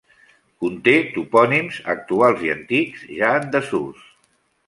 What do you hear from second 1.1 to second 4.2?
topònims actuals i antics, ja en desús.